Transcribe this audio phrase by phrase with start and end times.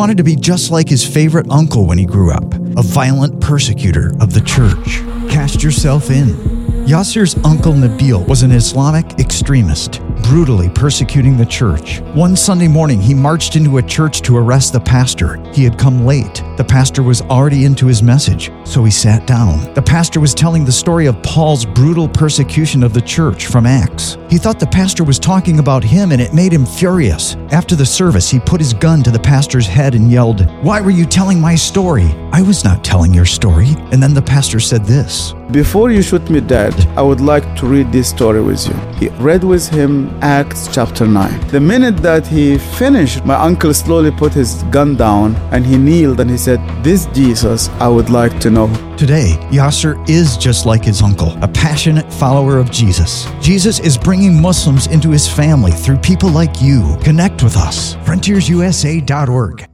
[0.00, 4.14] wanted to be just like his favorite uncle when he grew up, a violent persecutor
[4.18, 5.00] of the church.
[5.30, 6.28] Cast yourself in.
[6.86, 10.00] Yassir's uncle Nabil was an Islamic extremist,
[10.30, 11.98] brutally persecuting the church.
[12.14, 15.42] One Sunday morning, he marched into a church to arrest the pastor.
[15.52, 16.44] He had come late.
[16.56, 19.74] The pastor was already into his message, so he sat down.
[19.74, 24.18] The pastor was telling the story of Paul's brutal persecution of the church from Acts.
[24.30, 27.34] He thought the pastor was talking about him and it made him furious.
[27.50, 30.92] After the service, he put his gun to the pastor's head and yelled, Why were
[30.92, 32.14] you telling my story?
[32.32, 33.70] I was not telling your story.
[33.90, 37.66] And then the pastor said this Before you shoot me dead, I would like to
[37.66, 38.74] read this story with you.
[38.98, 41.48] He read with him Acts chapter 9.
[41.48, 46.20] The minute that he finished, my uncle slowly put his gun down and he kneeled
[46.20, 48.68] and he said, This Jesus, I would like to know.
[48.96, 53.26] Today, Yassir is just like his uncle, a passionate follower of Jesus.
[53.40, 56.96] Jesus is bringing Muslims into his family through people like you.
[57.02, 57.94] Connect with us.
[57.96, 59.69] FrontiersUSA.org.